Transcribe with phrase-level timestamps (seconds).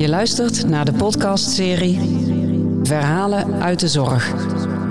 [0.00, 1.98] Je luistert naar de podcastserie
[2.82, 4.34] Verhalen uit de Zorg.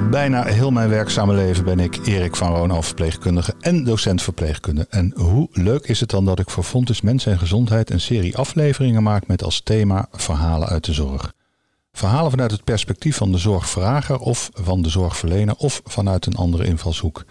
[0.10, 4.88] Bijna heel mijn werkzame leven ben ik Erik van Roon, verpleegkundige en docent verpleegkunde.
[4.90, 8.38] En hoe leuk is het dan dat ik voor Fontes Mens en Gezondheid een serie
[8.38, 11.34] afleveringen maak met als thema Verhalen uit de Zorg.
[11.92, 16.66] Verhalen vanuit het perspectief van de zorgvrager of van de zorgverlener of vanuit een andere
[16.66, 17.26] invalshoek.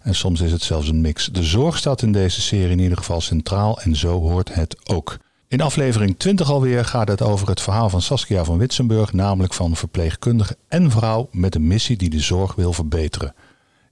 [0.00, 1.26] En soms is het zelfs een mix.
[1.26, 5.18] De zorg staat in deze serie in ieder geval centraal en zo hoort het ook.
[5.48, 9.76] In aflevering 20 alweer gaat het over het verhaal van Saskia van Witsenburg, namelijk van
[9.76, 13.34] verpleegkundige en vrouw met een missie die de zorg wil verbeteren.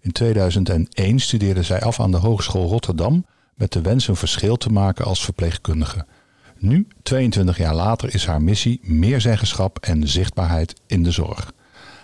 [0.01, 4.69] In 2001 studeerde zij af aan de Hogeschool Rotterdam met de wens een verschil te
[4.69, 6.06] maken als verpleegkundige.
[6.59, 11.52] Nu, 22 jaar later, is haar missie meer zeggenschap en zichtbaarheid in de zorg.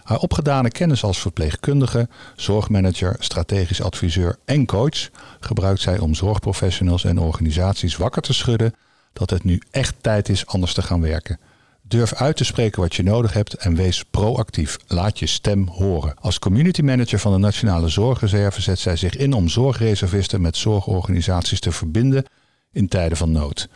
[0.03, 7.19] Haar opgedane kennis als verpleegkundige, zorgmanager, strategisch adviseur en coach gebruikt zij om zorgprofessionals en
[7.19, 8.75] organisaties wakker te schudden
[9.20, 11.38] dat het nu echt tijd is anders te gaan werken.
[11.83, 14.77] Durf uit te spreken wat je nodig hebt en wees proactief.
[14.86, 16.14] Laat je stem horen.
[16.20, 21.61] Als community manager van de Nationale Zorgreserve zet zij zich in om zorgreservisten met zorgorganisaties
[21.61, 22.25] te verbinden
[22.72, 23.69] in tijden van nood.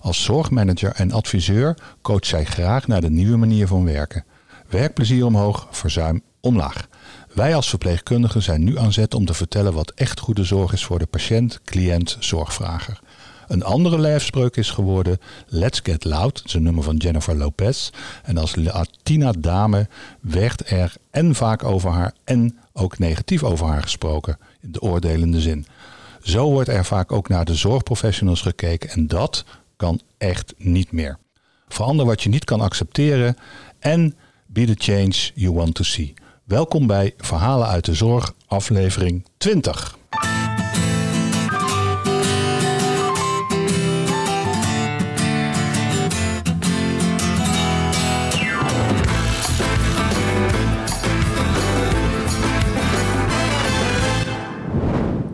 [0.00, 4.24] Als zorgmanager en adviseur coacht zij graag naar de nieuwe manier van werken.
[4.68, 6.88] Werkplezier omhoog, verzuim omlaag.
[7.34, 10.84] Wij als verpleegkundigen zijn nu aan zet om te vertellen wat echt goede zorg is
[10.84, 13.00] voor de patiënt, cliënt, zorgvrager.
[13.52, 17.90] Een andere lijfspreuk is geworden Let's Get Loud, dat is een nummer van Jennifer Lopez.
[18.22, 19.88] En als Latina dame
[20.20, 25.40] werd er en vaak over haar en ook negatief over haar gesproken, in de oordelende
[25.40, 25.66] zin.
[26.22, 29.44] Zo wordt er vaak ook naar de zorgprofessionals gekeken en dat
[29.76, 31.18] kan echt niet meer.
[31.68, 33.36] Verander wat je niet kan accepteren
[33.78, 36.14] en be the change you want to see.
[36.44, 39.98] Welkom bij Verhalen uit de Zorg, aflevering 20.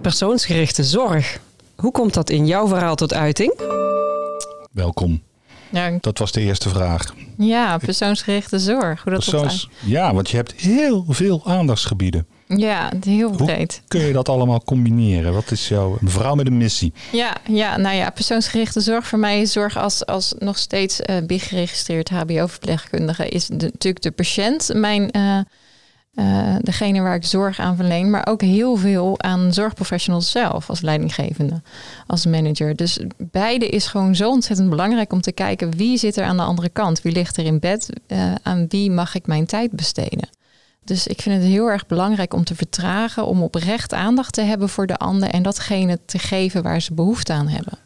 [0.08, 1.40] Persoonsgerichte zorg.
[1.76, 3.60] Hoe komt dat in jouw verhaal tot uiting?
[4.72, 5.22] Welkom.
[5.70, 7.14] Ja, Dat was de eerste vraag.
[7.38, 9.02] ja persoonsgerichte zorg.
[9.02, 12.26] Hoe dat tot Persoons, ja, want je hebt heel veel aandachtsgebieden.
[12.46, 13.82] Ja, heel Hoe breed.
[13.88, 15.32] kun je dat allemaal combineren?
[15.34, 16.92] Wat is jouw een vrouw met een missie?
[17.12, 21.16] Ja, ja, nou ja, persoonsgerichte zorg voor mij is zorg als, als nog steeds eh
[21.26, 25.38] BIG geregistreerd HBO-verpleegkundige is de, natuurlijk de patiënt mijn eh,
[26.18, 30.80] eh, degene waar ik zorg aan verleen, maar ook heel veel aan zorgprofessionals zelf als
[30.80, 31.62] leidinggevende,
[32.06, 32.76] als manager.
[32.76, 36.42] Dus beide is gewoon zo ontzettend belangrijk om te kijken wie zit er aan de
[36.42, 40.28] andere kant, wie ligt er in bed, eh, aan wie mag ik mijn tijd besteden.
[40.84, 44.68] Dus ik vind het heel erg belangrijk om te vertragen, om oprecht aandacht te hebben
[44.68, 47.78] voor de ander en datgene te geven waar ze behoefte aan hebben.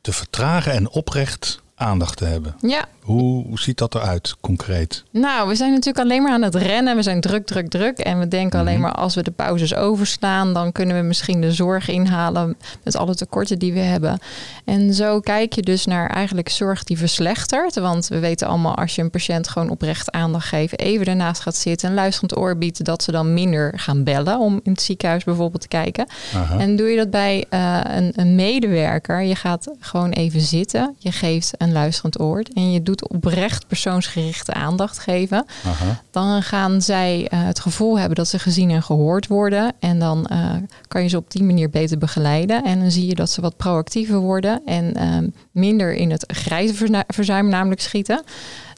[0.00, 2.54] Te vertragen en oprecht aandacht te hebben.
[2.60, 5.04] Ja, Hoe, hoe ziet dat eruit concreet?
[5.10, 6.96] nou, we zijn natuurlijk alleen maar aan het rennen.
[6.96, 7.98] We zijn druk, druk, druk.
[7.98, 8.82] En we denken alleen Mhm.
[8.82, 13.14] maar als we de pauzes overslaan, dan kunnen we misschien de zorg inhalen met alle
[13.14, 14.18] tekorten die we hebben.
[14.64, 17.74] En zo kijk je dus naar eigenlijk zorg die verslechtert.
[17.74, 21.56] Want we weten allemaal, als je een patiënt gewoon oprecht aandacht geeft, even ernaast gaat
[21.56, 25.24] zitten, een luisterend oor biedt, dat ze dan minder gaan bellen om in het ziekenhuis
[25.24, 26.06] bijvoorbeeld te kijken.
[26.34, 26.58] Aha.
[26.58, 29.20] En doe je dat bij eh, een, een medewerker?
[29.22, 30.94] Je gaat gewoon even zitten.
[30.98, 32.42] Je geeft een luisterend oor.
[32.54, 35.46] En je doet oprecht persoonsgerichte aandacht geven.
[35.66, 36.02] Aha.
[36.10, 39.72] Dan gaan zij eh, het gevoel hebben dat ze gezien en gehoord worden.
[39.78, 40.54] En dan eh,
[40.88, 42.64] kan je ze op die manier beter begeleiden.
[42.64, 44.62] En dan zie je dat ze wat proactiever worden.
[44.66, 48.22] En ehm, minder in het grijze verzuim namelijk schieten.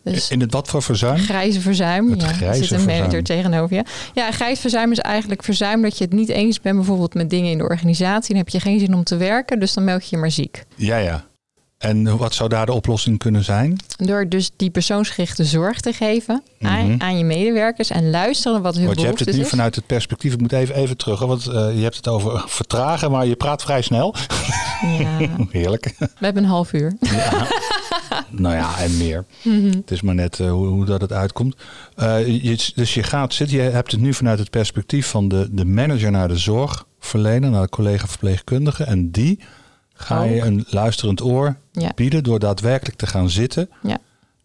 [0.03, 1.19] Dus In het wat voor verzuim?
[1.19, 2.11] Grijze verzuim.
[2.11, 3.25] Het ja, grijze zit een manager verzuim.
[3.25, 3.85] tegenover je.
[4.15, 7.51] Ja, grijs verzuim is eigenlijk verzuim dat je het niet eens bent bijvoorbeeld met dingen
[7.51, 8.29] in de organisatie.
[8.29, 10.65] Dan heb je geen zin om te werken, dus dan meld je je maar ziek.
[10.75, 11.25] Ja, ja.
[11.83, 13.77] En wat zou daar de oplossing kunnen zijn?
[13.97, 17.03] Door dus die persoonsgerichte zorg te geven aan, Mhm.
[17.03, 19.49] aan je medewerkers en luisteren wat hun Want je hebt het nu is.
[19.49, 20.33] vanuit het perspectief.
[20.33, 23.63] Ik moet even, even terug, want eh, je hebt het over vertragen, maar je praat
[23.63, 24.15] vrij snel.
[24.99, 25.17] Ja,
[25.51, 25.95] Heerlijk.
[25.99, 26.97] we hebben een half uur.
[27.01, 27.47] Ja.
[28.31, 29.25] nou ja, en meer.
[29.43, 29.67] Mhm.
[29.77, 31.57] Het is maar net eh, hoe, hoe dat het uitkomt.
[31.97, 35.49] Eh, je, dus je gaat zitten, je hebt het nu vanuit het perspectief van de,
[35.51, 38.85] de manager naar de zorgverlener, naar de collega verpleegkundige.
[38.85, 39.39] En die
[39.95, 41.93] ga je een luisterend oor Ja.
[41.95, 43.71] bieden door daadwerkelijk te gaan zitten.
[43.83, 43.99] Ja.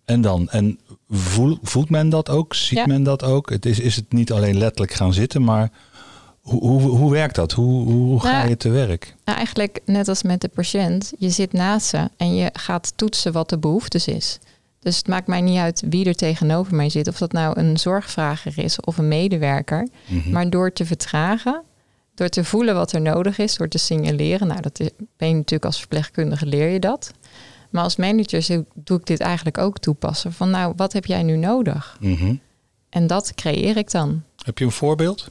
[0.05, 0.79] En dan, en
[1.09, 2.53] voel, voelt men dat ook?
[2.53, 2.85] Ziet Ja.
[2.85, 3.49] men dat ook?
[3.49, 5.71] Het is, is het niet alleen letterlijk gaan zitten, maar
[6.41, 7.51] hoe, hoe, hoe werkt dat?
[7.51, 9.15] Hoe, hoe, ga Nou, je te werk?
[9.25, 11.13] Nou, eigenlijk net als met de patiënt.
[11.17, 14.39] Je zit naast ze en je gaat toetsen wat de behoeftes is.
[14.79, 17.07] Dus het maakt mij niet uit wie er tegenover mij zit.
[17.07, 19.87] Of dat nou een zorgvrager is of een medewerker.
[20.07, 20.31] Mhm.
[20.31, 21.63] Maar door te vertragen,
[22.15, 24.47] door te voelen wat er nodig is, door te signaleren.
[24.47, 24.77] Nou, dat
[25.17, 27.11] ben je natuurlijk als verpleegkundige leer je dat.
[27.69, 30.33] Maar als manager doe ik dit eigenlijk ook toepassen.
[30.33, 31.97] Van nou, wat heb jij nu nodig?
[31.99, 32.35] Mhm.
[32.89, 34.23] En dat creëer ik dan.
[34.43, 35.29] Heb je een voorbeeld?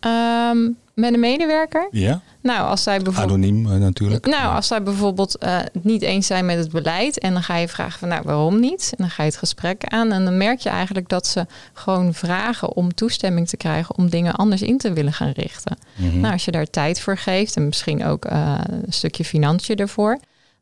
[0.00, 0.58] Ehm,
[0.94, 1.88] met een medewerker?
[1.90, 2.20] Ja.
[2.40, 3.38] Nou, als zij bijvoorbeeld.
[3.38, 4.26] Anoniem eh, natuurlijk.
[4.26, 7.68] Nou, als zij bijvoorbeeld eh, niet eens zijn met het beleid en dan ga je
[7.68, 8.88] vragen van nou waarom niet?
[8.90, 12.14] En dan ga je het gesprek aan en dan merk je eigenlijk dat ze gewoon
[12.14, 15.78] vragen om toestemming te krijgen om dingen anders in te willen gaan richten.
[15.96, 16.20] Mhm.
[16.20, 20.18] Nou, als je daar tijd voor geeft en misschien ook eh, een stukje financiën ervoor,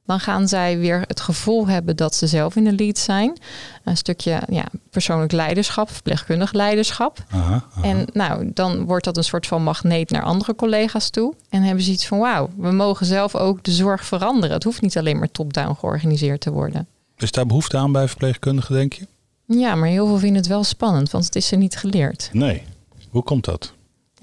[0.07, 3.39] dan gaan zij weer het gevoel hebben dat ze zelf in de lead zijn.
[3.85, 7.25] Een stukje ja, persoonlijk leiderschap, verpleegkundig leiderschap.
[7.31, 7.83] Aha, aha.
[7.83, 11.35] En nou, dan wordt dat een soort van magneet naar andere collega's toe.
[11.49, 14.55] En hebben ze iets van, wauw, we mogen zelf ook de zorg veranderen.
[14.55, 16.87] Het hoeft niet alleen maar top-down georganiseerd te worden.
[17.17, 19.07] Is daar behoefte aan bij verpleegkundigen, denk je?
[19.47, 22.29] Ja, maar heel veel vinden het wel spannend, want het is ze niet geleerd.
[22.33, 22.63] Nee.
[23.11, 23.73] Hoe komt dat?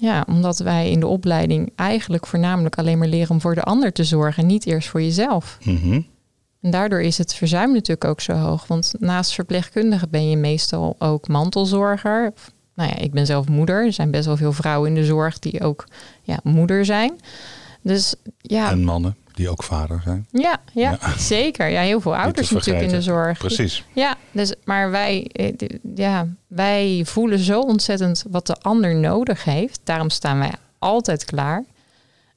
[0.04, 3.92] Ja, omdat wij in de opleiding eigenlijk voornamelijk alleen maar leren om voor de ander
[3.92, 5.58] te zorgen, niet eerst voor jezelf.
[5.62, 6.00] Mhm.
[6.60, 8.66] En daardoor is het verzuim natuurlijk ook zo hoog.
[8.66, 12.32] Want naast verpleegkundige ben je meestal ook mantelzorger.
[12.74, 13.84] Nou ja, ik ben zelf moeder.
[13.84, 15.86] Er zijn best wel veel vrouwen in de zorg die ook
[16.22, 17.20] ja, moeder zijn.
[17.82, 20.26] Dus ja, En mannen die ook vader zijn.
[20.30, 21.16] ja, ja, Ja.
[21.34, 21.68] zeker.
[21.68, 23.38] Ja, heel veel ouders natuurlijk in de zorg.
[23.38, 23.84] Precies.
[23.92, 29.80] Ja, dus, maar wij, eh, ja, wij voelen zo ontzettend wat de ander nodig heeft.
[29.84, 31.64] Daarom staan wij altijd klaar.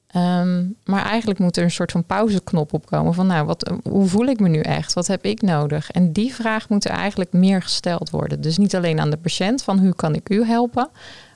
[0.08, 4.26] Ehm, maar eigenlijk moet er een soort van pauzeknop opkomen van, nou, wat, hoe voel
[4.26, 4.92] ik me nu echt?
[4.92, 5.90] Wat heb ik nodig?
[5.90, 8.40] En die vraag moet er eigenlijk meer gesteld worden.
[8.40, 10.88] Dus niet alleen aan de patiënt van hoe kan ik u helpen,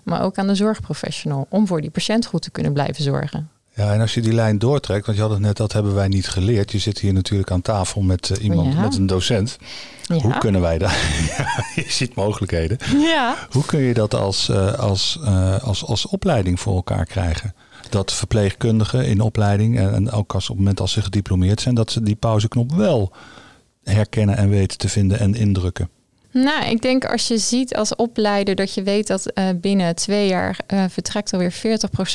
[0.02, 3.50] maar ook aan de zorgprofessional om voor die patiënt goed te kunnen blijven zorgen.
[3.74, 6.08] Ja, en als je die lijn doortrekt, want je had het net, dat hebben wij
[6.08, 6.72] niet geleerd.
[6.72, 8.80] Je zit hier natuurlijk aan tafel met eh, iemand, Ja.
[8.80, 9.58] met een docent.
[10.02, 10.90] Ja, Hoe kunnen wij dat?
[11.74, 12.78] je ziet mogelijkheden.
[12.98, 13.36] ja.
[13.50, 17.54] Hoe kun je dat als, eh, als, eh, als, als opleiding voor elkaar krijgen?
[17.90, 21.74] Dat verpleegkundigen in opleiding, en, en ook als op het moment als ze gediplomeerd zijn,
[21.74, 23.12] dat ze die pauzeknop wel
[23.84, 25.88] herkennen en weten te vinden en indrukken.
[26.32, 30.28] Nou, ik denk als je ziet als opleider dat je weet dat eh, binnen twee
[30.28, 31.54] jaar eh, vertrekt alweer 40%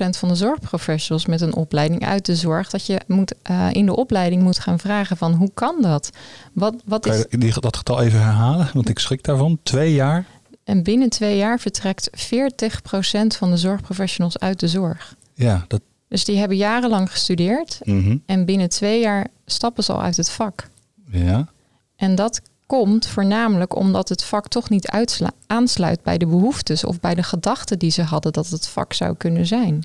[0.10, 3.96] van de zorgprofessionals met een opleiding uit de zorg, dat je moet, eh, in de
[3.96, 6.10] opleiding moet gaan vragen van hoe kan dat?
[6.54, 8.70] Wat, wat Kan is, je die, dat getal even herhalen?
[8.74, 9.60] Want ik schrik daarvan.
[9.64, 10.26] Twee jaar?
[10.68, 15.16] en binnen twee jaar vertrekt 40% van de zorgprofessionals uit de zorg.
[15.34, 15.82] Ja, dat.
[16.08, 18.18] Dus die hebben jarenlang gestudeerd mhm.
[18.26, 20.70] en binnen twee jaar stappen ze al uit het vak.
[21.12, 21.48] Ja.
[21.96, 27.00] En dat komt voornamelijk omdat het vak toch niet uitsla- aansluit bij de behoeftes of
[27.00, 29.84] bij de gedachten die ze hadden dat het vak zou kunnen zijn.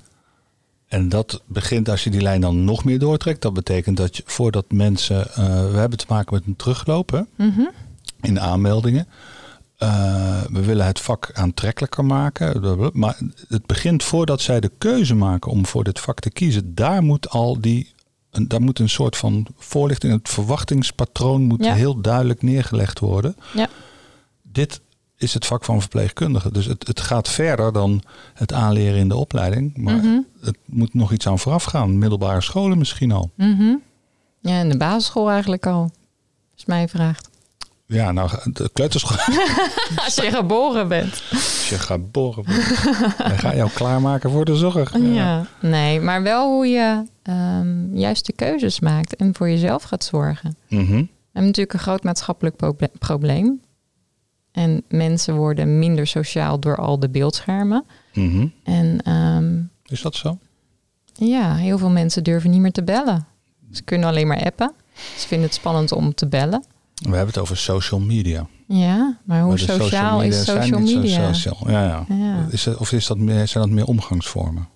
[0.87, 3.41] En dat begint als je die lijn dan nog meer doortrekt.
[3.41, 5.27] Dat betekent dat je voordat mensen.
[5.33, 7.61] eh, we hebben te maken met een teruglopen Mhm.
[8.21, 9.07] in aanmeldingen.
[9.77, 12.79] Eh, we willen het vak aantrekkelijker maken.
[12.93, 16.75] Maar het begint voordat zij de keuze maken om voor dit vak te kiezen.
[16.75, 17.92] Daar moet al die.
[18.33, 21.73] Een- Daar moet een soort van voorlichting, het verwachtingspatroon moet Ja.
[21.73, 23.35] heel duidelijk neergelegd worden.
[23.53, 23.67] Ja.
[24.41, 24.81] Dit
[25.17, 26.51] is het vak van verpleegkundige.
[26.51, 28.01] Dus het, het gaat verder dan
[28.33, 29.77] het aanleren in de opleiding.
[29.77, 30.19] Maar Mhm.
[30.41, 31.97] het moet nog iets aan vooraf gaan.
[31.97, 33.31] Middelbare scholen misschien al.
[33.35, 33.75] Mhm.
[34.39, 35.91] Ja, in de basisschool eigenlijk al.
[36.53, 37.29] Als mij vraagt.
[37.85, 39.17] Ja, nou, de kleuterschool.
[40.05, 41.23] Als je geboren bent.
[41.31, 44.97] Als je geboren wordt, dan ga je jou klaarmaken voor de zorg.
[44.99, 45.45] Ja.
[45.61, 50.55] Nee, maar wel hoe je ehm, juist de keuzes maakt en voor jezelf gaat zorgen.
[50.69, 50.85] Mhm.
[50.91, 53.61] We hebben natuurlijk een groot maatschappelijk proble- probleem.
[54.51, 57.85] En mensen worden minder sociaal door al de beeldschermen.
[58.13, 58.47] Mhm.
[58.63, 60.37] En ehm, Is dat zo?
[61.13, 63.25] ja, heel veel mensen durven niet meer te bellen.
[63.71, 64.73] Ze kunnen alleen maar appen.
[65.17, 66.63] Ze vinden het spannend om te bellen.
[67.09, 68.47] We hebben het over social media.
[68.67, 71.31] Ja, maar hoe Maar sociaal is social media?
[71.65, 72.05] Ja, ja.
[72.07, 72.47] Ja.
[72.49, 74.67] Is het, of is dat meer, zijn dat meer omgangsvormen?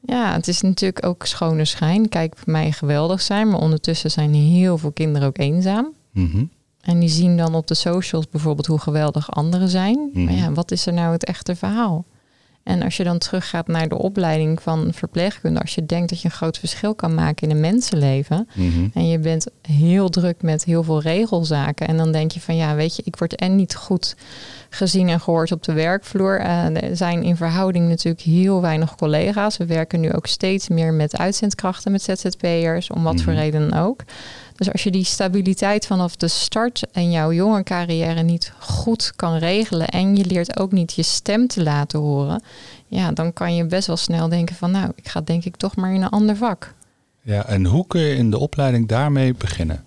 [0.00, 2.08] Ja, het is natuurlijk ook schone schijn.
[2.08, 5.92] Kijk, voor mij geweldig zijn, maar ondertussen zijn heel veel kinderen ook eenzaam.
[6.12, 6.44] Mhm.
[6.80, 10.10] En die zien dan op de socials bijvoorbeeld hoe geweldig anderen zijn.
[10.12, 10.24] Mhm.
[10.24, 12.04] Maar ja, wat is er nou het echte verhaal?
[12.64, 16.28] En als je dan teruggaat naar de opleiding van verpleegkunde, als je denkt dat je
[16.28, 18.48] een groot verschil kan maken in een mensenleven.
[18.54, 18.88] Mhm.
[18.94, 21.88] En je bent heel druk met heel veel regelzaken.
[21.88, 24.16] En dan denk je van ja, weet je, ik word en niet goed
[24.70, 26.40] gezien en gehoord op de werkvloer.
[26.40, 29.56] Eh, er zijn in verhouding natuurlijk heel weinig collega's.
[29.56, 33.42] We werken nu ook steeds meer met uitzendkrachten, met ZZP'ers, om wat voor Mhm.
[33.42, 34.00] reden dan ook.
[34.56, 39.36] Dus als je die stabiliteit vanaf de start en jouw jonge carrière niet goed kan
[39.36, 42.42] regelen en je leert ook niet je stem te laten horen,
[42.86, 45.76] ja, dan kan je best wel snel denken van nou, ik ga denk ik toch
[45.76, 46.74] maar in een ander vak.
[47.22, 49.84] Ja, en hoe kun je in de opleiding daarmee beginnen?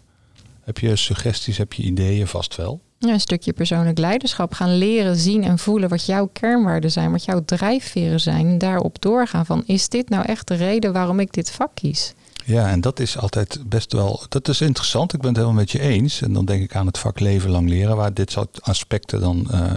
[0.63, 2.79] Heb je suggesties, heb je ideeën vast wel?
[2.99, 4.53] Ja, een stukje persoonlijk leiderschap.
[4.53, 8.47] Gaan leren, zien en voelen wat jouw kernwaarden zijn, wat jouw drijfveren zijn.
[8.47, 12.13] En daarop doorgaan van, is dit nou echt de reden waarom ik dit vak kies?
[12.47, 14.23] Ja, en dat is altijd best wel.
[14.29, 15.13] Dat is interessant.
[15.13, 16.21] Ik ben het helemaal met je eens.
[16.21, 19.47] En dan denk ik aan het vak leven lang leren, waar dit soort aspecten dan
[19.51, 19.71] uh,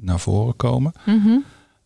[0.00, 0.92] naar voren komen.
[1.04, 1.28] Mhm.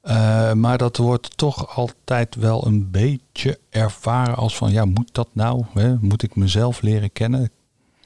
[0.05, 5.29] Uh, maar dat wordt toch altijd wel een beetje ervaren als van ja, moet dat
[5.33, 5.65] nou?
[5.75, 5.95] Hè?
[6.01, 7.51] Moet ik mezelf leren kennen?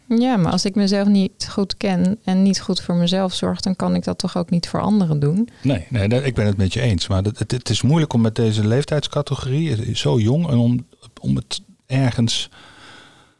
[0.08, 3.76] Ja, maar als ik mezelf niet goed ken en niet goed voor mezelf zorg, dan
[3.76, 5.48] kan ik dat toch ook niet voor anderen doen.
[5.62, 7.08] Nee, nee ik ben het met je eens.
[7.08, 10.86] Maar het, het is moeilijk om met deze leeftijdscategorie, zo jong, en om,
[11.20, 12.48] om het ergens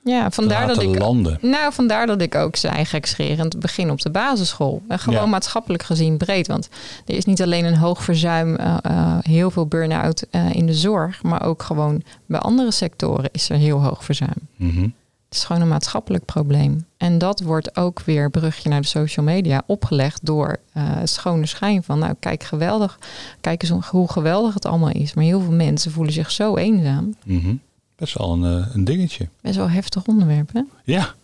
[0.06, 1.38] ja, vandaar dat ik, landen.
[1.40, 4.82] Nou, vandaar dat ik ook zei, gekscherend, begin op de basisschool.
[4.88, 6.46] En gewoon maatschappelijk gezien breed.
[6.46, 6.68] Want
[7.06, 10.74] er is niet alleen een hoog verzuim, uh, uh, heel veel burn-out uh, in de
[10.74, 14.48] zorg, maar ook gewoon bij andere sectoren is er heel hoog verzuim.
[14.56, 14.94] Mm -hmm.
[15.28, 16.86] Het is gewoon een maatschappelijk probleem.
[16.96, 20.56] En dat wordt ook weer, brugje naar de social media, opgelegd door
[21.04, 22.98] schone schijn van, nou kijk geweldig,
[23.40, 25.14] kijk eens hoe geweldig het allemaal is.
[25.14, 27.14] Maar heel veel mensen voelen zich zo eenzaam.
[27.24, 27.60] Mm -hmm.
[27.96, 29.28] Best wel een, uh, een dingetje.
[29.40, 30.62] Best wel heftig onderwerp, hè?
[30.84, 31.14] Ja.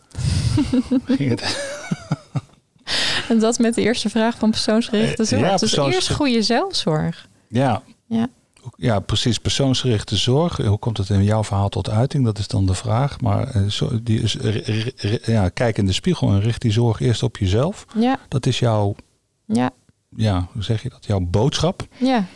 [1.16, 1.70] Ging het?
[3.28, 5.42] en dat met de eerste vraag van persoonsgerichte zorg.
[5.42, 7.28] Ja, dus eerst goede zelfzorg.
[7.48, 7.82] Ja.
[8.06, 8.28] Ja.
[8.76, 9.38] Ja, precies.
[9.38, 10.56] Persoonsgerichte zorg.
[10.56, 12.24] Hoe komt het in jouw verhaal tot uiting?
[12.24, 13.20] Dat is dan de vraag.
[13.20, 14.36] Maar zo, die is,
[15.22, 17.86] ja, kijk in de spiegel en richt die zorg eerst op jezelf.
[17.96, 18.18] Ja.
[18.28, 18.94] Dat is jouw,
[19.46, 19.70] ja.
[20.16, 21.04] ja, hoe zeg je dat?
[21.06, 21.86] Jouw boodschap.
[21.96, 22.26] Ja.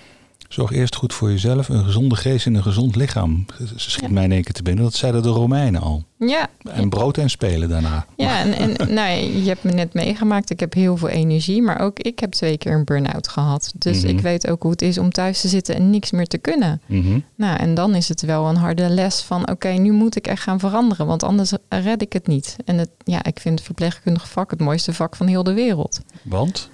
[0.48, 1.68] Zorg eerst goed voor jezelf.
[1.68, 3.46] Een gezonde geest en een gezond lichaam.
[3.76, 4.84] Ze schiet mij in één keer te binnen.
[4.84, 6.04] Dat zeiden de Romeinen al.
[6.18, 6.48] Ja.
[6.70, 8.06] En brood en spelen daarna.
[8.16, 10.50] Ja, en, en nou, je hebt me net meegemaakt.
[10.50, 11.62] Ik heb heel veel energie.
[11.62, 13.72] Maar ook ik heb twee keer een burn-out gehad.
[13.78, 14.08] Dus Mhm.
[14.08, 16.80] ik weet ook hoe het is om thuis te zitten en niks meer te kunnen.
[16.86, 17.18] Mhm.
[17.34, 19.50] Nou, en dan is het wel een harde les van...
[19.50, 21.06] oké, nu moet ik echt gaan veranderen.
[21.06, 22.56] Want anders red ik het niet.
[22.64, 26.00] En het, ja, ik vind het verpleegkundig vak het mooiste vak van heel de wereld.
[26.22, 26.70] Want?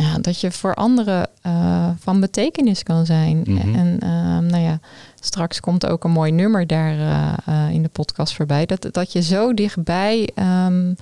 [0.00, 3.42] Ja, dat je voor anderen uh, van betekenis kan zijn.
[3.46, 3.74] Mhm.
[3.74, 4.10] En uh,
[4.50, 4.80] nou ja,
[5.20, 6.96] straks komt ook een mooi nummer daar
[7.48, 8.66] uh, in de podcast voorbij.
[8.66, 10.96] Dat, dat je zo dichtbij um,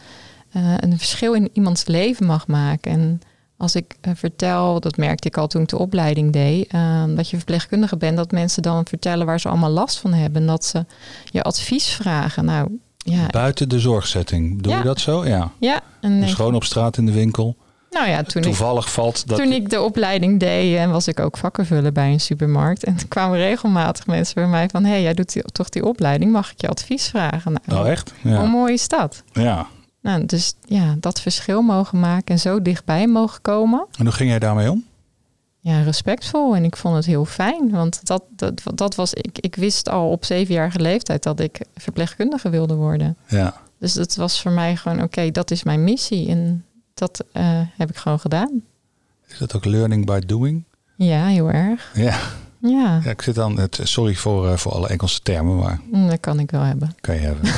[0.81, 2.93] een verschil in iemands leven mag maken.
[2.93, 3.21] En
[3.57, 7.37] als ik vertel, dat merkte ik al toen ik de opleiding deed, ehm, dat je
[7.37, 10.47] verpleegkundige bent, dat mensen dan vertellen waar ze allemaal last van hebben.
[10.47, 10.85] Dat ze
[11.25, 12.45] je advies vragen.
[12.45, 13.27] Nou, ja.
[13.27, 14.79] Buiten de zorgsetting, doe Ja.
[14.79, 15.27] je dat zo?
[15.27, 15.51] Ja.
[15.61, 17.57] Ja, en Dus gewoon op straat in de winkel.
[17.95, 19.39] Nou ja, toen ik, Toevallig valt dat.
[19.39, 22.85] Toen ik de opleiding deed en was ik ook vakkenvuller bij een supermarkt.
[22.85, 24.85] En toen kwamen regelmatig mensen bij mij van...
[24.85, 27.53] hé, hey, jij doet die, toch die opleiding, mag ik je advies vragen?
[27.65, 28.13] Nou, Oh, echt?
[28.23, 28.45] Hoe Ja.
[28.45, 29.23] mooi is dat?
[29.33, 29.67] ja.
[30.01, 33.87] Nou, dus ja, dat verschil mogen maken en zo dichtbij mogen komen.
[33.99, 34.85] En hoe ging jij daarmee om?
[35.61, 36.57] Ja, respectvol.
[36.57, 37.71] En ik vond het heel fijn.
[37.71, 42.51] Want dat, dat, dat was, ik, ik wist al op zevenjarige leeftijd dat ik verpleegkundige
[42.51, 43.17] wilde worden.
[43.29, 43.55] Ja.
[43.79, 46.29] Dus het was voor mij gewoon, oké, dat is mijn missie.
[46.29, 48.63] En dat eh, heb ik gewoon gedaan.
[49.29, 50.65] Is dat ook learning by doing?
[50.97, 51.91] Ja, heel erg.
[51.95, 52.19] Ja.
[52.59, 53.81] Ja, ja ik zit aan het.
[53.83, 56.95] Sorry voor, eh, voor alle Engelse termen, maar mm, dat kan ik wel hebben.
[57.01, 57.51] kan je hebben.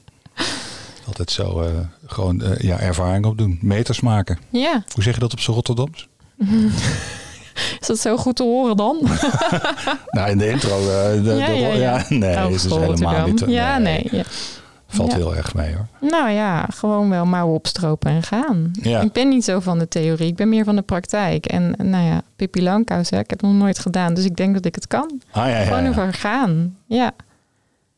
[1.06, 1.70] Altijd zo eh,
[2.06, 3.58] gewoon ja, ervaring opdoen.
[3.62, 4.38] Meters maken.
[4.50, 6.08] Ja, Hoe zeg je dat op z'n Rotterdams?
[7.80, 8.98] is dat zo goed te horen dan?
[10.10, 10.68] Nou, in de intro.
[10.78, 12.04] de- Ja, de- ja, ja.
[12.08, 13.44] nee, Oh, het is school helemaal niet.
[13.46, 14.10] Ja, nee.
[14.92, 15.16] Valt Ja.
[15.16, 16.10] heel erg mee hoor.
[16.10, 18.70] Nou ja, gewoon wel mouwen opstropen en gaan.
[18.72, 19.00] Ja.
[19.00, 21.46] Ik ben niet zo van de theorie, ik ben meer van de praktijk.
[21.46, 24.54] En nou ja, Pippi Langkous, hè, ik heb het nog nooit gedaan, dus ik denk
[24.54, 25.20] dat ik het kan.
[25.30, 25.88] Ah ja, ja, Gewoon ja.
[25.88, 26.76] over gaan.
[26.86, 27.12] Ja,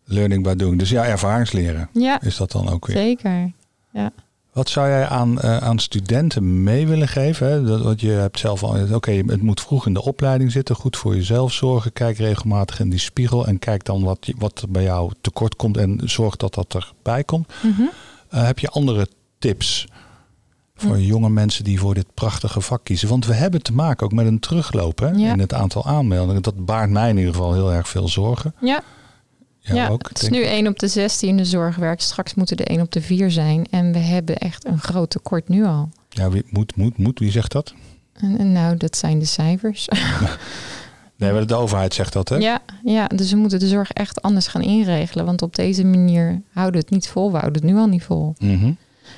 [0.05, 0.79] Learning by doing.
[0.79, 2.97] Dus ja, ervaringsleren ja is dat dan ook weer.
[2.97, 3.51] zeker.
[4.53, 7.47] Wat zou jij aan, eh, aan studenten mee willen geven?
[7.47, 7.65] Hè?
[7.65, 10.97] Dat, want je hebt zelf al, oké, het moet vroeg in de opleiding zitten, goed
[10.97, 11.93] voor jezelf zorgen.
[11.93, 15.77] Kijk regelmatig in die spiegel en kijk dan wat, wat er bij jou tekort komt
[15.77, 17.53] en zorg dat dat erbij komt.
[17.63, 17.83] Mhm.
[18.29, 19.87] Eh, heb je andere tips
[20.75, 23.09] voor jonge mensen die voor dit prachtige vak kiezen?
[23.09, 25.33] Want we hebben te maken ook met een terugloop hè, Ja.
[25.33, 26.43] in het aantal aanmeldingen.
[26.43, 28.55] Dat baart mij in ieder geval heel erg veel zorgen.
[28.61, 28.83] Ja,
[29.63, 30.09] Ja, ja ook.
[30.09, 30.49] het is nu ik.
[30.49, 32.03] 1 op de 16 in de zorg werkt.
[32.03, 33.67] Straks moeten er 1 op de 4 zijn.
[33.71, 35.89] En we hebben echt een groot tekort nu al.
[36.09, 37.19] Ja, wie, moet, moet, moet.
[37.19, 37.75] Wie zegt dat?
[38.13, 39.89] En, en nou, dat zijn de cijfers.
[41.23, 42.37] Nee, maar de overheid zegt dat, hè?
[42.37, 45.25] Ja, ja, dus we moeten de zorg echt anders gaan inregelen.
[45.25, 47.33] Want op deze manier houden we het niet vol.
[47.33, 48.35] We houden het nu al niet vol.
[48.39, 48.73] Mhm.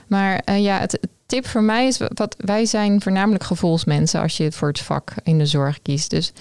[0.07, 2.01] Maar eh, ja, het, het tip voor mij is...
[2.15, 6.11] Wat, wij zijn voornamelijk gevoelsmensen als je voor het vak in de zorg kiest.
[6.11, 6.33] Dus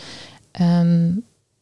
[0.51, 1.12] ehm,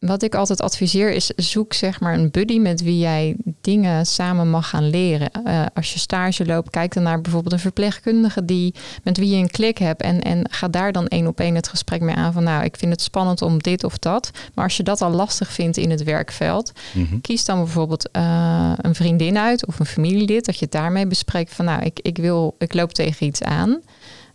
[0.01, 1.27] wat ik altijd adviseer is...
[1.35, 5.31] zoek zeg maar een buddy met wie jij dingen samen mag gaan leren.
[5.31, 8.45] Eh, als je stage loopt, kijk dan naar bijvoorbeeld een verpleegkundige...
[8.45, 10.01] Die, met wie je een klik hebt.
[10.01, 12.43] En, en ga daar dan één op één het gesprek mee aan van...
[12.43, 14.31] nou, ik vind het spannend om dit of dat.
[14.53, 16.71] Maar als je dat al lastig vindt in het werkveld...
[16.93, 17.19] Mhm.
[17.19, 21.53] Kies dan bijvoorbeeld eh, een vriendin uit of een familielid, dat je het daarmee bespreekt
[21.53, 23.79] van nou, ik, ik wil, ik loop tegen iets aan,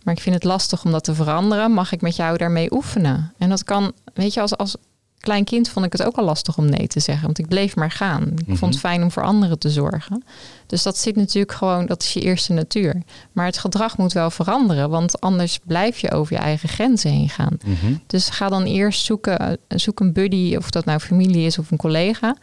[0.03, 1.71] maar ik vind het lastig om dat te veranderen.
[1.71, 3.33] Mag ik met jou daarmee oefenen?
[3.37, 4.75] En dat kan, weet je, als, als
[5.19, 7.25] klein kind vond ik het ook al lastig om nee te zeggen.
[7.25, 8.23] Want ik bleef maar gaan.
[8.23, 8.65] Ik vond Mhm.
[8.69, 10.23] het fijn om voor anderen te zorgen.
[10.67, 13.01] Dus dat zit natuurlijk gewoon, dat is je eerste natuur.
[13.31, 14.89] Maar het gedrag moet wel veranderen.
[14.89, 17.57] Want anders blijf je over je eigen grenzen heen gaan.
[17.65, 17.93] Mhm.
[18.07, 21.77] Dus ga dan eerst zoeken, zoek een buddy, of dat nou familie is of een
[21.77, 22.35] collega.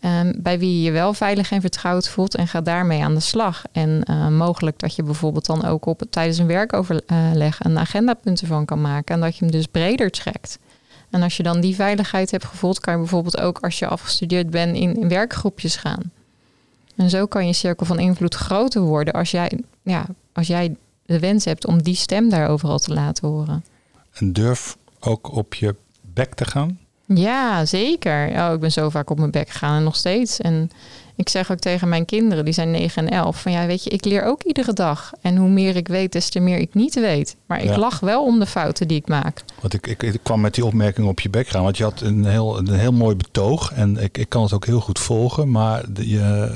[0.00, 3.20] ehm, bij wie je je wel veilig en vertrouwd voelt en ga daarmee aan de
[3.20, 3.62] slag.
[3.72, 8.64] En eh, mogelijk dat je bijvoorbeeld dan ook op tijdens een werkoverleg een agendapunt ervan
[8.64, 9.14] kan maken.
[9.14, 10.58] En dat je hem dus breder trekt.
[11.10, 14.50] En als je dan die veiligheid hebt gevoeld, kan je bijvoorbeeld ook als je afgestudeerd
[14.50, 16.12] bent in, in werkgroepjes gaan.
[16.96, 21.18] En zo kan je cirkel van invloed groter worden als jij, ja, als jij de
[21.18, 23.64] wens hebt om die stem daar overal te laten horen.
[24.12, 26.78] En durf ook op je bek te gaan.
[27.06, 28.28] Ja, zeker.
[28.28, 30.40] Oh, ik ben zo vaak op mijn bek gegaan en nog steeds.
[30.40, 30.70] En
[31.18, 33.90] ik zeg ook tegen mijn kinderen, die zijn 9 en 11, van ja, weet je,
[33.90, 35.12] ik leer ook iedere dag.
[35.20, 37.36] En hoe meer ik weet, des te meer ik niet weet.
[37.46, 37.78] Maar ik Ja.
[37.78, 39.44] lach wel om de fouten die ik maak.
[39.60, 41.62] Want ik, ik, ik kwam met die opmerking op je bek gaan.
[41.62, 43.72] Want je had een heel, een heel mooi betoog.
[43.72, 45.50] En ik, ik kan het ook heel goed volgen.
[45.50, 46.54] Maar je,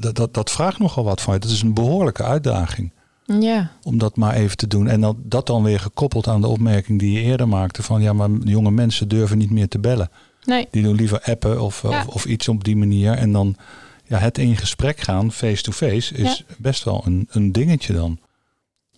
[0.00, 1.40] dat, dat, dat vraagt nogal wat van je.
[1.40, 2.92] Dat is een behoorlijke uitdaging.
[3.40, 4.88] Ja, Om dat maar even te doen.
[4.88, 7.82] En dan, dat dan weer gekoppeld aan de opmerking die je eerder maakte.
[7.82, 10.10] Van ja, maar jonge mensen durven niet meer te bellen.
[10.44, 11.88] nee, Die doen liever appen of, Ja.
[11.88, 13.12] of, of iets op die manier.
[13.12, 13.56] En dan
[14.12, 18.18] ja, het in gesprek gaan, face-to-face, is best wel een, een dingetje dan.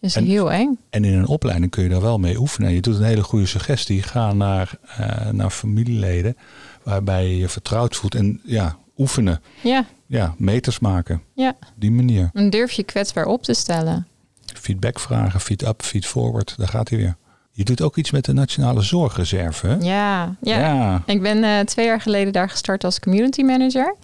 [0.00, 0.78] is En- heel eng.
[0.90, 2.72] En in een opleiding kun je daar wel mee oefenen.
[2.72, 4.02] Je doet een hele goede suggestie.
[4.02, 6.36] Ga naar, eh, naar familieleden
[6.82, 8.14] waarbij je je vertrouwd voelt.
[8.14, 9.42] En ja, oefenen.
[9.62, 11.22] Ja, Ja, meters maken.
[11.34, 11.56] ja.
[11.74, 12.30] Die manier.
[12.32, 14.06] En durf je kwetsbaar op te stellen.
[14.54, 16.54] Feedback vragen, feed up, feed forward.
[16.56, 17.16] Daar gaat hij weer.
[17.50, 19.66] Je doet ook iets met de Nationale Zorgreserve.
[19.66, 19.74] Hè?
[19.74, 20.58] Ja, ja.
[20.58, 21.02] ja.
[21.06, 23.96] Ik ben eh, twee jaar geleden daar gestart als community manager.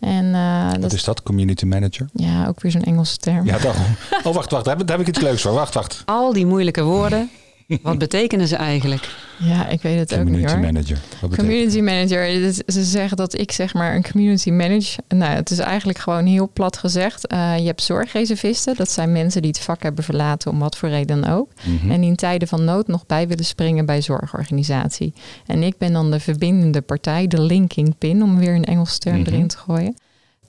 [0.00, 1.22] En eh, Wat dat is dat?
[1.22, 2.06] Community manager?
[2.12, 3.46] ja, ook weer zo'n Engelse term.
[3.46, 3.82] Ja, daarom.
[4.24, 4.64] Oh, wacht, wacht.
[4.64, 5.52] Daar heb, daar heb ik iets leuks voor.
[5.52, 6.02] Wacht, wacht.
[6.04, 7.30] Al die moeilijke woorden,
[7.82, 9.08] wat betekenen ze eigenlijk?
[9.38, 10.60] Ja, ik weet het ook niet Community hoor.
[10.60, 10.98] manager.
[11.36, 14.98] Community manager, dus ze zeggen dat ik zeg maar een community manage.
[15.08, 17.26] Nou, het is eigenlijk gewoon heel plat gezegd.
[17.26, 20.88] Eh, je hebt zorgreservisten, dat zijn mensen die het vak hebben verlaten om wat voor
[20.88, 21.48] reden dan ook.
[21.64, 21.90] Mhm.
[21.90, 25.12] En die in tijden van nood nog bij willen springen bij zorgorganisatie.
[25.46, 29.18] En ik ben dan de verbindende partij, de linking pin, om weer een Engelse term
[29.20, 29.28] Mhm.
[29.28, 29.96] erin te gooien.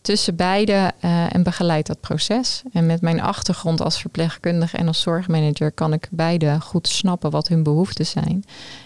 [0.08, 2.62] Tussen beide eh, en begeleid dat proces.
[2.74, 7.48] En met mijn achtergrond als verpleegkundige en als zorgmanager kan ik beide goed snappen wat
[7.48, 8.43] hun behoeften zijn.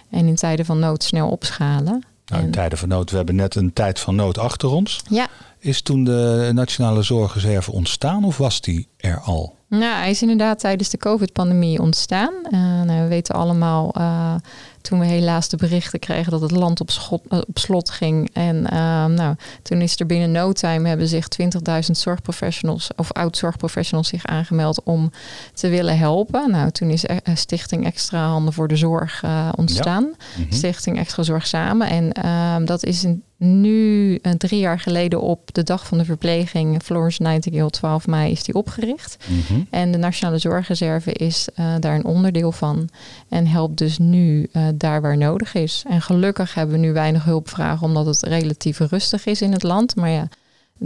[0.09, 2.03] En in tijden van nood snel opschalen.
[2.25, 3.09] Nou, in En- tijden van nood.
[3.09, 5.01] We hebben net een tijd van nood achter ons.
[5.09, 5.27] Ja,
[5.59, 9.55] Is toen de Nationale Zorgreserve ontstaan of was die er al?
[9.67, 12.33] Nou, hij is inderdaad tijdens de COVID-pandemie ontstaan.
[12.43, 14.35] Eh, nou, we weten allemaal, eh,
[14.81, 18.29] toen we helaas de berichten kregen dat het land op, schot, eh, op slot ging.
[18.33, 24.07] En eh, nou, toen is er binnen no time hebben zich 20.000 zorgprofessionals of oud-zorgprofessionals
[24.07, 25.11] zich aangemeld om
[25.53, 26.51] te willen helpen.
[26.51, 30.03] Nou, toen is eh, Stichting Extra Handen voor de Zorg eh, ontstaan.
[30.37, 30.53] Mhm.
[30.53, 31.89] Stichting Extra Zorg Samen.
[31.89, 36.83] En ehm, dat is in, nu drie jaar geleden op de dag van de verpleging,
[36.83, 39.17] Florence Nightingale, 12 mei, is die opgericht.
[39.27, 39.61] Mhm.
[39.69, 41.47] En de Nationale Zorgreserve is
[41.79, 42.89] daar een onderdeel van.
[43.29, 45.83] En helpt dus nu eh, daar waar nodig is.
[45.87, 49.95] En gelukkig hebben we nu weinig hulpvragen, omdat het relatief rustig is in het land.
[49.95, 50.27] Maar ja,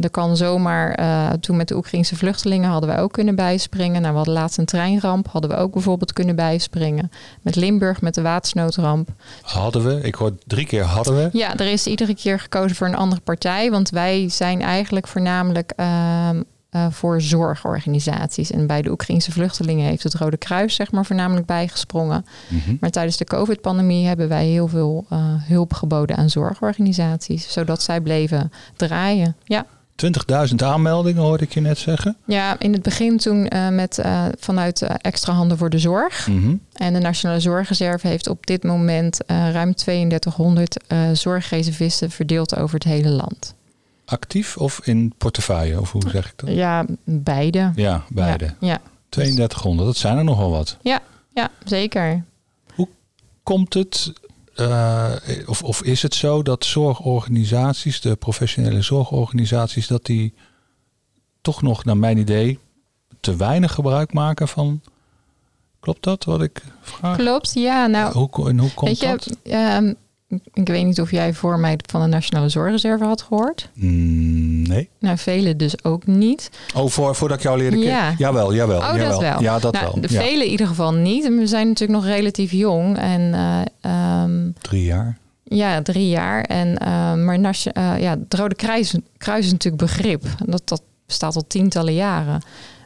[0.01, 4.01] er kan zomaar, eh, toen met de Oekraïnse vluchtelingen hadden wij ook kunnen bijspringen.
[4.01, 7.11] Nou, we hadden laatst een treinramp, hadden we ook bijvoorbeeld kunnen bijspringen.
[7.41, 9.09] Met Limburg, met de watersnoodramp.
[9.41, 11.29] Hadden we, ik hoor drie keer hadden we.
[11.37, 13.71] Ja, er is iedere keer gekozen voor een andere partij.
[13.71, 16.41] Want wij zijn eigenlijk voornamelijk ehm,
[16.75, 18.51] eh, voor zorgorganisaties.
[18.51, 22.25] En bij de Oekraïnse vluchtelingen heeft het Rode Kruis zeg maar voornamelijk bijgesprongen.
[22.47, 22.75] Mhm.
[22.79, 27.51] Maar tijdens de COVID-pandemie hebben wij heel veel eh, hulp geboden aan zorgorganisaties.
[27.51, 29.35] Zodat zij bleven draaien.
[29.43, 29.65] Ja.
[29.95, 32.17] 20.000 aanmeldingen hoorde ik je net zeggen.
[32.25, 34.01] Ja, in het begin toen eh, met,
[34.39, 36.27] vanuit Extra Handen voor de Zorg.
[36.27, 36.55] Mhm.
[36.73, 42.83] En de Nationale Zorgreserve heeft op dit moment ruim 3200 eh zorgreservisten verdeeld over het
[42.83, 43.55] hele land.
[44.05, 45.81] Actief of in portefeuille?
[45.81, 46.49] Of hoe zeg ik dat?
[46.49, 47.71] Ja, beide.
[47.75, 48.45] Ja, beide.
[48.45, 50.77] Ja, ja, 3200, dat zijn er nogal wat.
[50.81, 51.01] ja,
[51.65, 52.23] zeker.
[53.43, 54.13] Komt het,
[54.55, 55.11] eh,
[55.45, 60.33] of, of is het zo dat zorgorganisaties, de professionele zorgorganisaties, dat die
[61.41, 62.59] toch nog, naar mijn idee,
[63.19, 64.81] te weinig gebruik maken van.
[65.79, 67.17] Klopt dat wat ik vraag?
[67.17, 67.87] Klopt, ja.
[67.87, 69.37] Nou, hoe, en hoe komt weet je, dat?
[69.43, 69.93] ehm,
[70.53, 73.69] ik weet niet of jij voor mij van de Nationale Zorgreserve had gehoord.
[73.73, 74.89] Mm, nee.
[74.99, 76.49] Nou, velen dus ook niet.
[76.75, 77.93] Oh, voor, voordat ik jou leerde kennen?
[77.95, 78.13] Ja.
[78.17, 78.79] Jawel, jawel.
[78.79, 79.41] Oh, dat wel.
[79.41, 80.01] Ja, dat nou, wel.
[80.01, 80.21] De Ja.
[80.21, 81.25] velen in ieder geval niet.
[81.25, 82.97] En we zijn natuurlijk nog relatief jong.
[82.97, 85.17] En eh, ehm, Drie jaar.
[85.43, 86.41] ja, drie jaar.
[86.41, 90.23] En, ehm, maar eh, ja, het Rode Kruis, Kruis is natuurlijk begrip.
[90.45, 92.41] Dat, dat bestaat al tientallen jaren.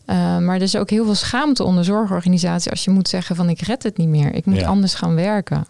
[0.05, 3.49] Eh, maar er is ook heel veel schaamte onder zorgorganisaties als je moet zeggen van
[3.49, 4.33] ik red het niet meer.
[4.33, 4.67] Ik moet Ja.
[4.67, 5.65] anders gaan werken.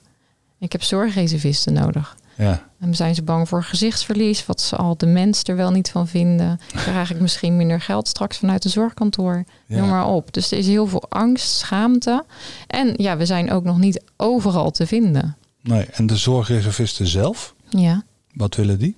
[0.59, 2.17] Ik heb zorgreservisten nodig.
[2.37, 2.67] Ja.
[2.79, 4.45] En zijn ze bang voor gezichtsverlies?
[4.45, 6.59] Wat zal de mens er wel niet van vinden?
[6.85, 9.43] Krijg ik misschien minder geld straks vanuit de zorgkantoor?
[9.65, 9.77] Ja.
[9.79, 10.33] Noem maar op.
[10.33, 12.25] Dus er is heel veel angst, schaamte.
[12.67, 15.37] En ja, we zijn ook nog niet overal te vinden.
[15.61, 18.03] Nee, en de zorgreservisten zelf, Ja.
[18.33, 18.95] wat willen die?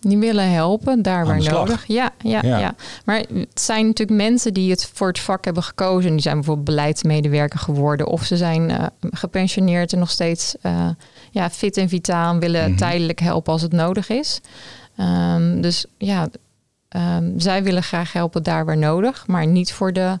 [0.00, 1.84] Die willen helpen, daar Aan waar nodig.
[1.86, 2.58] Ja, ja, Ja.
[2.58, 6.10] ja, Maar het zijn natuurlijk mensen die het voor het vak hebben gekozen.
[6.10, 8.06] Die zijn bijvoorbeeld beleidsmedewerker geworden.
[8.06, 10.88] Of ze zijn eh, gepensioneerd en nog steeds eh,
[11.30, 12.32] ja, fit en vitaal.
[12.32, 12.76] En willen Mhm.
[12.78, 14.40] tijdelijk helpen als het nodig is.
[14.96, 16.28] Ehm, dus ja,
[16.88, 19.26] ehm, zij willen graag helpen daar waar nodig.
[19.26, 20.18] Maar niet voor de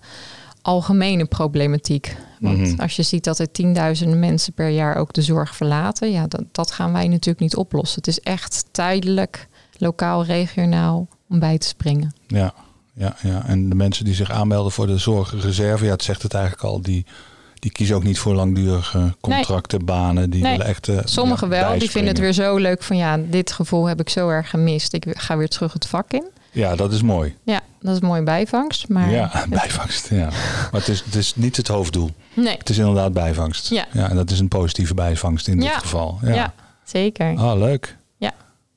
[0.62, 2.16] algemene problematiek.
[2.40, 2.80] Want Mhm.
[2.80, 6.10] als je ziet dat er tienduizenden mensen per jaar ook de zorg verlaten.
[6.10, 7.98] Ja, dat, dat gaan wij natuurlijk niet oplossen.
[7.98, 9.48] Het is echt tijdelijk
[9.80, 12.14] lokaal, regionaal om bij te springen.
[12.26, 12.52] Ja,
[12.94, 13.42] ja, ja.
[13.46, 16.80] En de mensen die zich aanmelden voor de zorgreserve, ja, het zegt het eigenlijk al,
[16.82, 17.06] die,
[17.54, 20.30] die kiezen ook niet voor langdurige contracten, banen.
[20.30, 20.50] Die Nee.
[20.52, 20.88] willen echt.
[20.88, 24.00] eh, Sommigen ja, wel, die vinden het weer zo leuk van ja, dit gevoel heb
[24.00, 24.92] ik zo erg gemist.
[24.92, 26.24] Ik ga weer terug het vak in.
[26.52, 27.36] Ja, dat is mooi.
[27.44, 28.88] Ja, dat is een mooie bijvangst.
[28.88, 30.08] Maar Ja, bijvangst.
[30.10, 30.24] Ja.
[30.70, 32.10] Maar het is, het is niet het hoofddoel.
[32.34, 33.68] nee, Het is inderdaad bijvangst.
[33.68, 33.86] Ja.
[33.92, 35.78] en dat is een positieve bijvangst in dit Ja.
[35.78, 36.18] geval.
[36.22, 36.34] ja.
[36.34, 36.52] Ja.
[36.84, 37.36] zeker.
[37.36, 37.96] Ah, leuk.
[38.16, 38.32] Ja.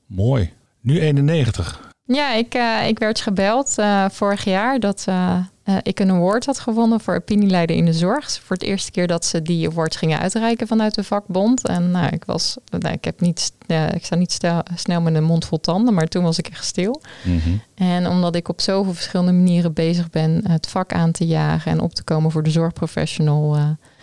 [0.06, 0.52] Mooi.
[0.84, 1.92] Nu 91.
[2.06, 5.38] Ja, ik, eh, ik werd gebeld eh, vorig jaar dat eh,
[5.82, 8.32] ik een award had gewonnen voor opinieleider in de zorg.
[8.42, 11.66] Voor het eerste keer dat ze die award gingen uitreiken vanuit de vakbond.
[11.68, 13.52] En nou, ik was, nou, ik heb niet,
[13.94, 16.64] ik sta niet stel- snel met een mond vol tanden, maar toen was ik echt
[16.64, 17.02] stil.
[17.24, 17.56] Mhm.
[17.74, 21.80] En omdat ik op zoveel verschillende manieren bezig ben het vak aan te jagen en
[21.80, 23.56] op te komen voor de zorgprofessional,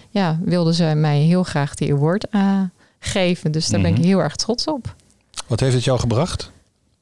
[0.10, 2.26] ja, wilden ze mij heel graag die award
[3.00, 3.52] geven.
[3.52, 4.00] Dus daar ben Mhm.
[4.00, 4.96] ik heel erg trots op.
[5.48, 6.52] Wat heeft het jou gebracht?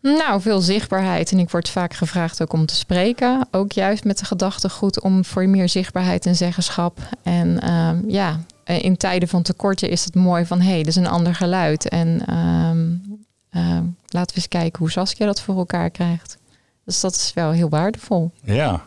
[0.01, 1.31] Nou, veel zichtbaarheid.
[1.31, 3.47] En ik word vaak gevraagd ook om te spreken.
[3.51, 6.99] Ook juist met de gedachtegoed om voor meer zichtbaarheid en zeggenschap.
[7.23, 10.61] En ehm, ja, eh, in tijden van tekorten is het mooi van...
[10.61, 11.89] hé, hey, dit is een ander geluid.
[11.89, 12.87] En ehm,
[13.49, 16.37] ehm, laten we eens kijken hoe Saskia dat voor elkaar krijgt.
[16.85, 18.31] Dus dat is wel heel waardevol.
[18.43, 18.85] Ja.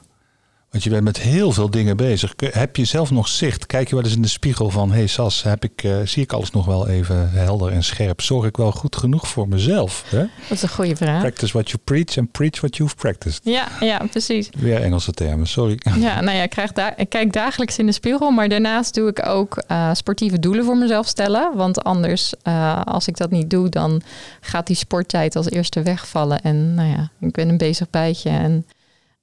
[0.73, 2.35] Want je bent met heel veel dingen bezig.
[2.37, 3.67] Heb je zelf nog zicht?
[3.67, 4.91] Kijk je wel eens in de spiegel van...
[4.91, 8.21] hé hey Sas, heb ik, eh, zie ik alles nog wel even helder en scherp?
[8.21, 10.05] Zorg ik wel goed genoeg voor mezelf?
[10.09, 10.19] Hè?
[10.19, 11.21] Dat is een goede vraag.
[11.21, 13.41] Practice what you preach and preach what you've practiced.
[13.45, 14.49] Ja, ja, precies.
[14.59, 15.79] Weer Engelse termen, sorry.
[15.99, 19.09] Ja, nou ja, ik, krijg da- ik kijk dagelijks in de spiegel, maar daarnaast doe
[19.09, 21.57] ik ook eh, sportieve doelen voor mezelf stellen.
[21.57, 24.03] Want anders, eh, als ik dat niet doe, dan
[24.41, 26.43] gaat die sporttijd als eerste wegvallen.
[26.43, 28.67] En nou ja, ik ben een bezig bijtje en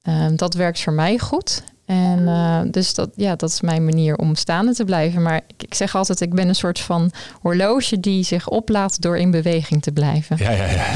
[0.01, 1.63] eh, dat werkt voor mij goed.
[1.85, 5.21] En eh, dus dat, ja, dat is mijn manier om staande te blijven.
[5.21, 9.17] Maar ik, ik zeg altijd, ik ben een soort van horloge die zich oplaadt door
[9.17, 10.37] in beweging te blijven.
[10.37, 10.87] Ja, ja, ja.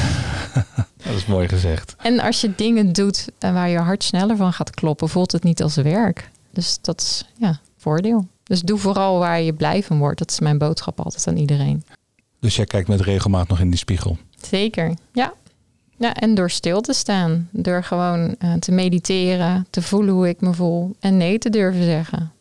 [1.04, 1.96] Dat is mooi gezegd.
[2.02, 5.44] En als je dingen doet eh, waar je hart sneller van gaat kloppen, voelt het
[5.44, 6.30] niet als werk.
[6.52, 8.28] Dus dat is ja, voordeel.
[8.44, 10.20] Dus doe vooral waar je blij van wordt.
[10.20, 11.84] Dat is mijn boodschap altijd aan iedereen.
[12.40, 14.18] Dus jij kijkt met regelmaat nog in die spiegel.
[14.42, 15.34] Zeker, ja.
[15.98, 17.50] Ja, en door stil te staan.
[17.52, 20.96] Door gewoon eh, te mediteren, te voelen hoe ik me voel.
[21.00, 22.32] En nee te durven zeggen.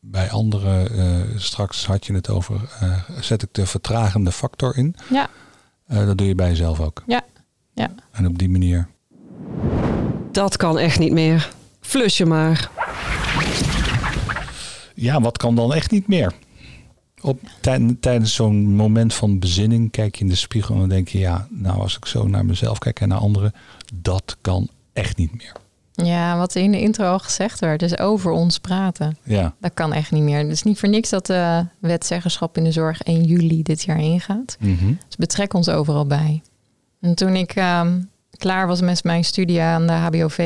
[0.00, 4.94] Bij anderen, eh, straks had je het over, eh, zet ik de vertragende factor in.
[5.10, 5.28] Ja.
[5.86, 7.02] Eh, dat doe je bij jezelf ook.
[7.06, 7.20] Ja,
[7.74, 7.90] ja.
[8.10, 8.88] En op die manier.
[10.32, 11.50] Dat kan echt niet meer.
[11.80, 12.70] Flus je maar.
[14.94, 16.32] Ja, wat kan dan echt niet meer?
[17.22, 21.08] Op, tij- tijdens zo'n moment van bezinning kijk je in de spiegel en dan denk
[21.08, 23.52] je, ja, nou als ik zo naar mezelf kijk en naar anderen,
[23.94, 25.52] dat kan echt niet meer.
[25.94, 29.16] Ja, wat in de intro al gezegd werd, dus over ons praten.
[29.22, 30.38] Ja, Dat kan echt niet meer.
[30.38, 34.00] Het is niet voor niks dat de wetzeggenschap in de zorg 1 juli dit jaar
[34.00, 34.56] ingaat.
[34.60, 34.86] Mhm.
[35.06, 36.42] Dus betrek ons overal bij.
[37.00, 38.00] En toen ik ehm,
[38.42, 40.36] klaar was met mijn studie aan de HBOV,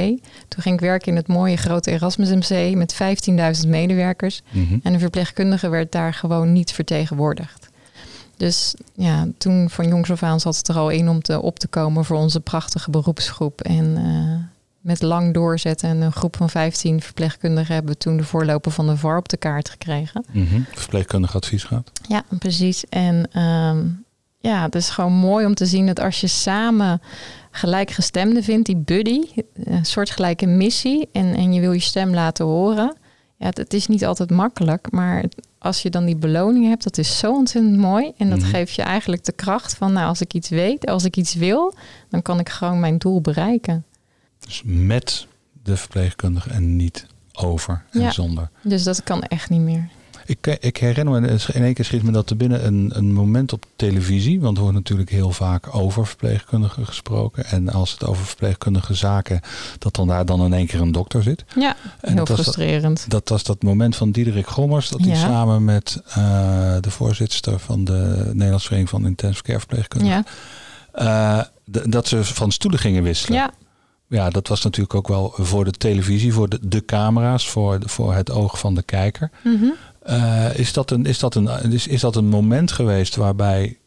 [0.49, 2.95] toen ging ik werken in het mooie grote Erasmus MC met
[3.65, 4.43] 15.000 medewerkers.
[4.51, 4.79] Mhm.
[4.83, 7.69] En de verpleegkundige werd daar gewoon niet vertegenwoordigd.
[8.37, 11.59] Dus ja, toen van jongs af aan zat het er al in om te, op
[11.59, 13.61] te komen voor onze prachtige beroepsgroep.
[13.61, 14.45] En eh,
[14.81, 18.87] met lang doorzetten en een groep van 15 verpleegkundigen hebben we toen de voorloper van
[18.87, 20.25] de VAR op de kaart gekregen.
[20.31, 20.61] Mhm.
[20.75, 21.91] verpleegkundig advies gaat.
[22.09, 22.85] Ja, precies.
[22.89, 23.85] En ehm,
[24.47, 27.01] ja, het is gewoon mooi om te zien dat als je samen
[27.51, 29.21] gelijkgestemden vindt, die buddy,
[29.55, 32.97] een soortgelijke missie, en, en je wil je stem laten horen.
[33.39, 35.25] Ja, het, het is niet altijd makkelijk, maar
[35.59, 38.13] als je dan die beloning hebt, dat is zo ontzettend mooi.
[38.17, 38.49] En dat Mhm.
[38.49, 41.75] geeft je eigenlijk de kracht van, nou, als ik iets weet, als ik iets wil,
[42.09, 43.85] dan kan ik gewoon mijn doel bereiken.
[44.39, 45.27] Dus met
[45.63, 48.11] de verpleegkundige en niet over en Ja.
[48.11, 48.51] zonder.
[48.63, 49.89] Dus dat kan echt niet meer.
[50.27, 53.53] Ik, ik herinner me, in één keer schiet me dat er binnen een, een moment
[53.53, 57.45] op televisie, want er wordt natuurlijk heel vaak over verpleegkundigen gesproken.
[57.45, 59.41] En als het over verpleegkundige zaken,
[59.79, 61.45] dat dan daar dan in één keer een dokter zit.
[61.57, 63.05] Ja, En heel dat was frustrerend.
[63.11, 66.15] Dat was dat moment van Diederik Gommers, dat hij samen met eh,
[66.81, 70.25] de voorzitter van de Nederlandse Vereniging van Intensive Care Verpleegkundigen,
[70.95, 73.39] Ja, eh, dat ze van stoelen gingen wisselen.
[73.39, 73.51] ja,
[74.09, 77.89] Ja, dat was natuurlijk ook wel voor de televisie, voor de, de camera's, voor, de-
[77.89, 79.31] voor het oog van de kijker.
[79.45, 79.65] mhm.
[80.07, 83.79] Eh, is, dat een, is, dat een, is, is dat een moment geweest waarbij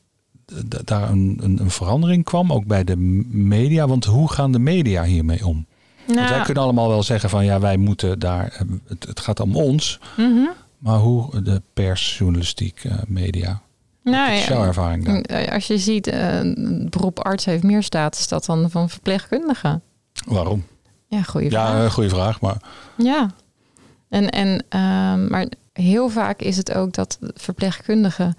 [0.86, 2.96] daar een, een, een verandering kwam, ook bij de
[3.30, 3.88] media?
[3.88, 5.66] Want hoe gaan de media hiermee om?
[6.06, 9.20] Want wij Nou, kunnen allemaal wel zeggen van ja, wij moeten daar, eh, het, het
[9.20, 10.00] gaat om ons.
[10.18, 10.46] mhm.
[10.78, 13.62] Maar hoe de pers, journalistiek, eh, media?
[14.04, 15.22] nou is jouw ervaring daar?
[15.22, 19.82] eh, als je ziet, het beroep arts heeft meer status dat dan van verpleegkundige.
[20.26, 20.66] Waarom?
[21.08, 21.72] Ja, goede vraag.
[21.84, 22.42] Ja, goede vraag.
[22.42, 22.58] Maar
[22.98, 23.30] Ja,
[24.10, 25.46] en, en, ehm, maar
[25.82, 28.36] heel vaak is het ook dat verpleegkundigen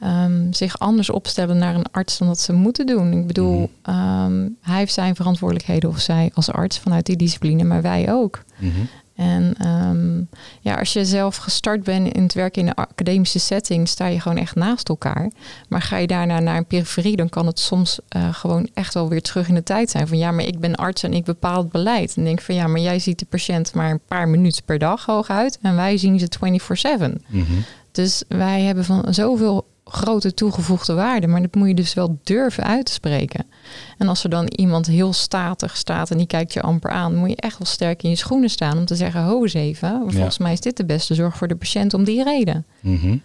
[0.00, 3.12] ehm, zich anders opstellen naar een arts dan dat ze moeten doen.
[3.12, 3.96] Ik bedoel, Mhm.
[3.96, 8.42] ehm, hij heeft zijn verantwoordelijkheden of zij als arts vanuit die discipline, maar wij ook.
[8.58, 8.70] mhm.
[9.16, 10.18] En ehm,
[10.60, 14.20] ja, als je zelf gestart bent in het werken in een academische setting, sta je
[14.20, 15.30] gewoon echt naast elkaar.
[15.68, 19.08] Maar ga je daarna naar een periferie, dan kan het soms eh, gewoon echt wel
[19.08, 20.08] weer terug in de tijd zijn.
[20.08, 22.16] Van ja, maar ik ben arts en ik bepaal het beleid.
[22.16, 25.04] En denk van ja, maar jij ziet de patiënt maar een paar minuten per dag
[25.04, 25.58] hooguit.
[25.62, 27.22] En wij zien ze 24-7.
[27.26, 27.52] Mhm.
[27.92, 32.64] Dus wij hebben van zoveel grote toegevoegde waarde, maar dat moet je dus wel durven
[32.64, 33.46] uit te spreken.
[33.98, 37.30] En als er dan iemand heel statig staat en die kijkt je amper aan, moet
[37.30, 40.38] je echt wel sterk in je schoenen staan om te zeggen: ho eens even, volgens
[40.38, 42.66] mij is dit de beste zorg voor de patiënt om die reden.
[42.80, 43.16] Mhm.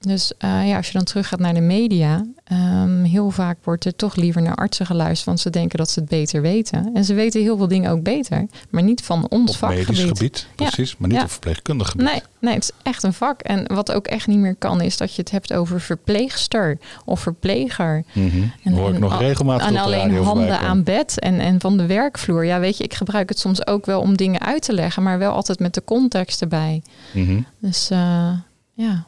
[0.00, 3.96] Dus eh, ja, als je dan teruggaat naar de media, ehm, heel vaak wordt er
[3.96, 6.90] toch liever naar artsen geluisterd, want ze denken dat ze het beter weten.
[6.94, 10.16] En ze weten heel veel dingen ook beter, maar niet van ons Op medisch vakgebied.
[10.18, 10.64] gebied, Ja.
[10.66, 10.96] precies.
[10.96, 11.24] Maar niet Ja.
[11.24, 12.06] op verpleegkundig gebied.
[12.06, 13.40] Nee, nee, het is echt een vak.
[13.40, 17.20] En wat ook echt niet meer kan, is dat je het hebt over verpleegster of
[17.20, 18.04] verpleger.
[18.12, 18.42] Mhm.
[18.64, 21.86] En, hoor ik en nog regelmatig En alleen handen aan bed en, en van de
[21.86, 22.44] werkvloer.
[22.44, 25.18] Ja, weet je, ik gebruik het soms ook wel om dingen uit te leggen, maar
[25.18, 26.82] wel altijd met de context erbij.
[27.12, 27.40] Mhm.
[27.60, 28.30] Dus eh,
[28.74, 29.06] ja,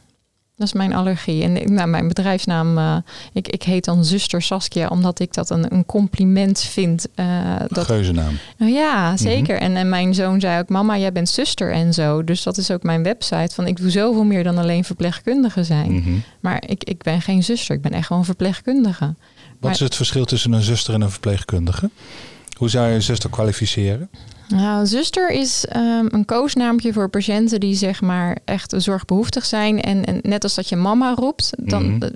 [0.61, 1.43] dat is mijn allergie.
[1.43, 2.97] En ik- nou, mijn bedrijfsnaam, eh,
[3.33, 7.07] ik, ik heet dan zuster Saskia, omdat ik dat een, een compliment vind.
[7.15, 7.27] eh,
[7.69, 8.39] dat, Geuzennaam.
[8.57, 9.59] nou ja, zeker.
[9.59, 12.25] en, en mijn zoon zei ook, mama, jij bent zuster en zo.
[12.25, 13.55] Dus dat is ook mijn website.
[13.55, 15.93] Van ik doe zoveel meer dan alleen verpleegkundige zijn.
[15.93, 16.11] Mhm.
[16.41, 19.05] Maar ik, ik ben geen zuster, ik ben echt gewoon verpleegkundige.
[19.05, 19.15] Wat
[19.61, 21.91] Maar- is het verschil tussen een zuster en een verpleegkundige?
[22.59, 24.11] Hoe zou je een zuster kwalificeren?
[24.55, 29.81] Nou, zuster is ehm, een koosnaampje voor patiënten die zeg maar echt zorgbehoeftig zijn.
[29.81, 32.03] En, en net als dat je mama roept, dan Mhm.
[32.03, 32.11] eh,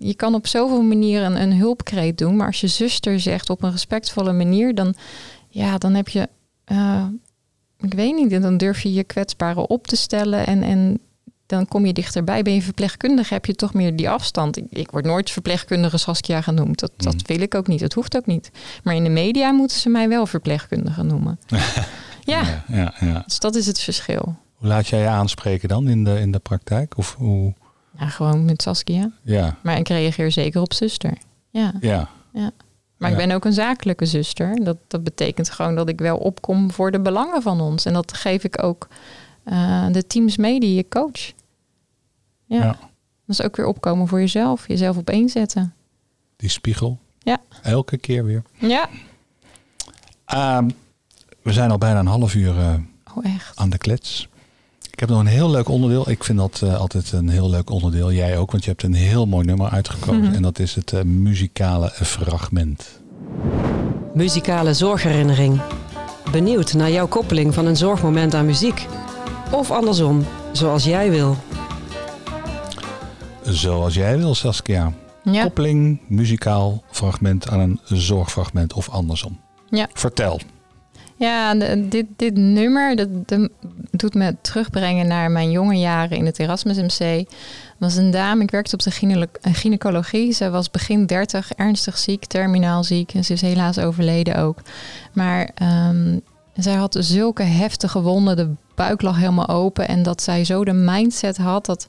[0.00, 2.36] je kan op zoveel manieren een, een hulpkreet doen.
[2.36, 4.94] Maar als je zuster zegt op een respectvolle manier, dan,
[5.48, 6.28] ja, dan heb je,
[6.64, 7.04] eh,
[7.80, 10.98] ik weet niet, dan durf je je kwetsbare op te stellen en, en
[11.48, 12.42] dan kom je dichterbij.
[12.42, 14.56] Ben je verpleegkundige, heb je toch meer die afstand.
[14.56, 16.78] Ik, ik word nooit verpleegkundige Saskia genoemd.
[16.80, 17.26] Dat, dat Mhm.
[17.26, 17.80] wil ik ook niet.
[17.80, 18.50] Dat hoeft ook niet.
[18.82, 21.38] Maar in de media moeten ze mij wel verpleegkundige noemen.
[21.48, 23.22] ja, ja, ja, ja.
[23.26, 24.36] dus dat is het verschil.
[24.54, 26.96] Hoe laat jij je aanspreken dan in de, in de praktijk?
[26.96, 27.54] Of hoe?
[27.98, 29.10] Ja, gewoon met Saskia.
[29.22, 31.12] Ja, Maar ik reageer zeker op zuster.
[31.50, 31.72] Ja.
[31.80, 32.08] ja.
[32.96, 33.16] Maar Ja.
[33.16, 34.64] ik ben ook een zakelijke zuster.
[34.64, 37.84] Dat, dat betekent gewoon dat ik wel opkom voor de belangen van ons.
[37.84, 38.88] En dat geef ik ook
[39.44, 41.32] eh, de teams mee die je coach.
[42.48, 42.56] Ja.
[42.62, 42.76] Ja.
[43.26, 44.68] Dat is ook weer opkomen voor jezelf.
[44.68, 45.74] Jezelf op één zetten.
[46.36, 46.98] Die spiegel.
[47.18, 47.38] Ja.
[47.62, 48.42] Elke keer weer.
[48.58, 48.88] Ja.
[50.24, 50.68] Ehm,
[51.42, 52.74] we zijn al bijna een half uur eh,
[53.14, 53.58] Oh, echt.
[53.58, 54.28] aan de klets.
[54.90, 56.10] Ik heb nog een heel leuk onderdeel.
[56.10, 58.12] Ik vind dat eh, altijd een heel leuk onderdeel.
[58.12, 60.22] Jij ook, want je hebt een heel mooi nummer uitgekozen.
[60.24, 60.34] Mhm.
[60.34, 63.00] En dat is het eh, muzikale fragment.
[64.14, 65.60] Muzikale zorgherinnering.
[66.32, 68.86] Benieuwd naar jouw koppeling van een zorgmoment aan muziek?
[69.52, 71.36] Of andersom, zoals jij wil.
[73.50, 74.92] Zoals jij wil, Saskia.
[75.22, 75.42] Ja.
[75.42, 79.40] Koppeling, muzikaal fragment aan een zorgfragment of andersom.
[79.70, 79.88] Ja.
[79.92, 80.40] Vertel.
[81.16, 83.08] Ja, de- dit, dit nummer dat,
[83.90, 86.98] doet me terugbrengen naar mijn jonge jaren in het Erasmus MC.
[87.28, 87.34] Dat
[87.78, 90.32] was een dame, ik werkte op de gyne- eh, gynaecologie.
[90.32, 93.14] Zij was begin 30, ernstig ziek, terminaal ziek.
[93.14, 94.58] En ze is helaas overleden ook.
[95.12, 96.18] Maar ehm,
[96.54, 99.88] zij had zulke heftige wonden, de buik lag helemaal open.
[99.88, 101.86] En dat zij zo de mindset had dat...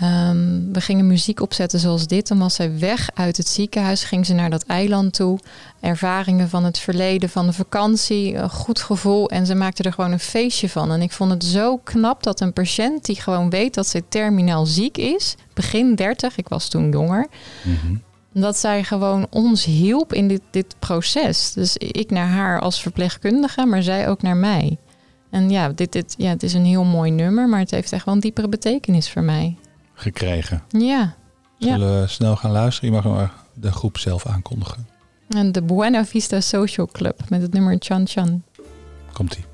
[0.00, 2.28] ehm, we gingen muziek opzetten zoals dit.
[2.28, 5.38] Dan was zij weg uit het ziekenhuis, ging ze naar dat eiland toe
[5.80, 9.28] ervaringen van het verleden, van de vakantie, een goed gevoel.
[9.30, 10.92] En ze maakte er gewoon een feestje van.
[10.92, 14.66] En ik vond het zo knap dat een patiënt die gewoon weet dat ze terminaal
[14.66, 17.26] ziek is, begin 30, ik was toen jonger,
[17.64, 17.94] Mhm.
[18.32, 21.52] dat zij gewoon ons hielp in dit, dit proces.
[21.52, 24.78] Dus ik naar haar als verpleegkundige, maar zij ook naar mij.
[25.30, 28.04] En ja, dit, dit, ja, het is een heel mooi nummer, maar het heeft echt
[28.04, 29.56] wel een diepere betekenis voor mij.
[30.00, 30.62] Gekregen.
[30.68, 31.14] Ja.
[31.58, 32.90] Zullen we snel gaan luisteren?
[32.90, 34.88] Je mag maar de groep zelf aankondigen.
[35.28, 38.42] En de Buena Vista Social Club met het nummer Chan Chan.
[39.12, 39.44] Komt-ie.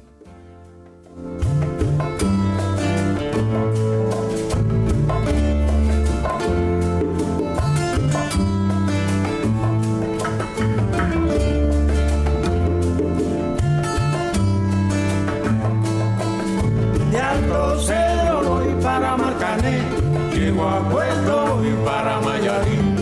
[21.64, 22.96] Y para Mayarín.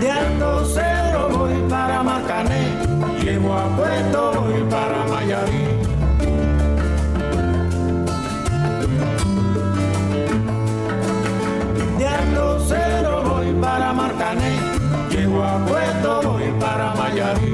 [0.00, 2.72] De Alto Cedro voy para Marcané,
[3.22, 5.82] llego a Puerto y para Mayarín.
[11.98, 14.58] De Alto Cedro voy para Marcané,
[15.10, 17.53] llego a Puerto voy para Mayarín.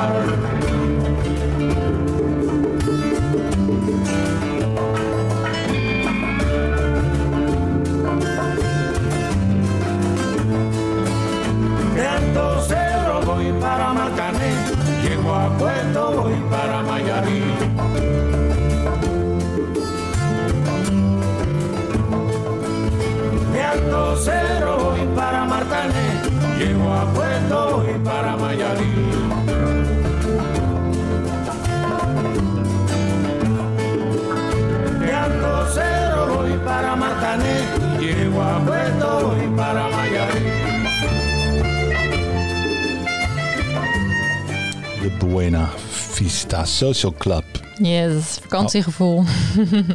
[0.00, 0.29] power
[46.50, 47.44] Vista Social Club.
[47.82, 49.24] Yes, vakantiegevoel.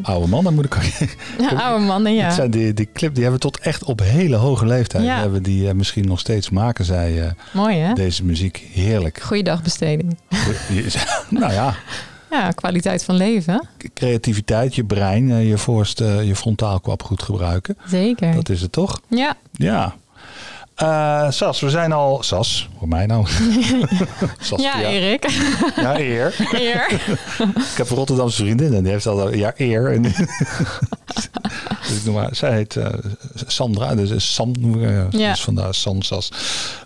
[0.01, 0.75] Oude man, dan moet ik...
[1.39, 2.31] Ja, oude mannen, ja.
[2.31, 5.03] zijn die, die clip die hebben we tot echt op hele hoge leeftijd.
[5.03, 5.19] Ja.
[5.19, 7.93] Hebben die eh, misschien nog steeds maken zij eh, Mooi hè?
[7.93, 9.21] deze muziek heerlijk.
[9.21, 10.17] Goeie dagbesteding.
[11.29, 11.75] nou ja,
[12.31, 13.67] Ja, kwaliteit van leven.
[13.93, 17.77] creativiteit, je brein, eh, je voorst, eh, je frontaalkwap goed gebruiken.
[17.87, 18.33] Zeker.
[18.33, 19.01] Dat is het toch?
[19.07, 19.95] Ja, Ja.
[20.75, 22.23] Eh, Sas, we zijn al...
[22.23, 23.25] Sas, voor mij nou.
[24.39, 25.29] Sas, ja, Erik.
[25.75, 26.35] Ja, eer.
[26.51, 26.91] Eer.
[27.55, 29.91] Ik heb een Rotterdamse vriendin en die heeft al ja eer.
[29.91, 30.01] En
[31.87, 32.93] dus ik noem maar, zij heet eh,
[33.45, 35.29] Sandra, dus Sam noem ik, Ja.
[35.29, 36.31] dus vandaar San Sas.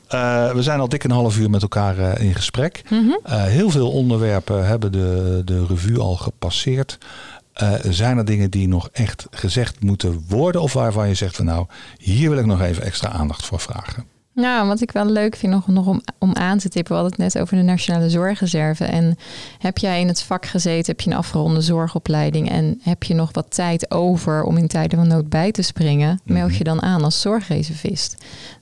[0.08, 2.82] Eh, we zijn al dik een half uur met elkaar in gesprek.
[2.90, 3.12] Mhm.
[3.32, 6.98] Heel veel onderwerpen hebben de, de revue al gepasseerd.
[7.60, 10.62] Eh, zijn er dingen die nog echt gezegd moeten worden?
[10.62, 11.66] Of waarvan je zegt van nou,
[11.98, 14.06] hier wil ik nog even extra aandacht voor vragen?
[14.34, 17.24] Nou, wat ik wel leuk vind nog, nog om, om aan te tippen, we hadden
[17.24, 18.86] het net over de Nationale Zorgreserve.
[18.86, 19.18] En
[19.58, 23.30] heb jij in het vak gezeten, heb je een afgeronde zorgopleiding en heb je nog
[23.32, 27.04] wat tijd over om in tijden van nood bij te springen, meld je dan aan
[27.04, 28.16] als zorgreservist.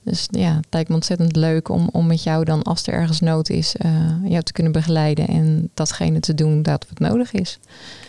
[0.04, 3.20] Dus ja, het lijkt me ontzettend leuk om, om met jou dan, als er ergens
[3.20, 3.90] nood is, eh,
[4.24, 7.58] jou te kunnen begeleiden en datgene te doen dat wat nodig is.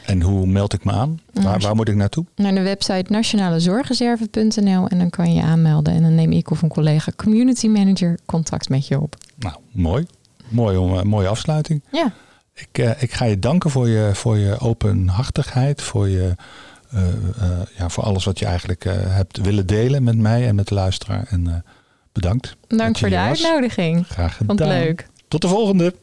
[0.10, 1.20] En hoe meld ik me aan?
[1.34, 2.26] Waar, waar moet ik naartoe?
[2.36, 5.94] Naar de website nationalezorgreserve.nl en dan kan je je aanmelden.
[5.94, 9.16] En dan neem ik of een collega community manager contact met je op.
[9.36, 10.06] Nou, mooi.
[10.48, 11.84] Mooi om, eh, mooie afsluiting.
[11.92, 12.12] Ja,
[12.54, 16.36] Ik, eh, ik ga je danken voor je, voor je openhartigheid, voor, je,
[16.90, 17.02] eh,
[17.78, 21.26] ja, voor alles wat je eigenlijk hebt willen delen met mij en met de luisteraar.
[21.30, 21.64] En
[22.12, 22.56] bedankt.
[22.68, 23.26] dank voor de was.
[23.26, 24.08] uitnodiging.
[24.08, 24.58] Graag gedaan.
[24.58, 25.08] Vond leuk.
[25.28, 25.94] Tot de volgende.